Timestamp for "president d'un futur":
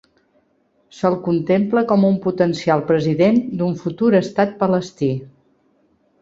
2.93-4.11